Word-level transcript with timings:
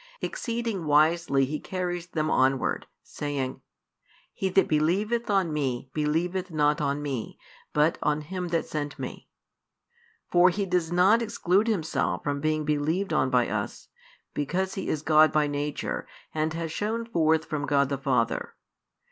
Exceeding 0.19 0.87
wisely 0.87 1.45
He 1.45 1.59
carries 1.59 2.07
them 2.07 2.27
onwards, 2.31 2.87
saying: 3.03 3.61
He 4.33 4.49
that 4.49 4.67
believeth 4.67 5.29
on 5.29 5.53
Me 5.53 5.91
believeth 5.93 6.49
not 6.49 6.81
on 6.81 7.03
Me, 7.03 7.37
but 7.71 7.99
on 8.01 8.21
Him 8.21 8.47
that 8.47 8.65
sent 8.65 8.97
Me; 8.97 9.29
for 10.31 10.49
He 10.49 10.65
does 10.65 10.91
not 10.91 11.21
exclude 11.21 11.67
Himself 11.67 12.23
from 12.23 12.41
being 12.41 12.65
believed 12.65 13.13
on 13.13 13.29
by 13.29 13.47
us, 13.47 13.89
because 14.33 14.73
He 14.73 14.89
is 14.89 15.03
God 15.03 15.31
by 15.31 15.45
nature 15.45 16.07
and 16.33 16.51
has 16.55 16.71
shone 16.71 17.05
forth 17.05 17.45
from 17.45 17.67
God 17.67 17.89
the 17.89 17.97
Father. 17.99 18.55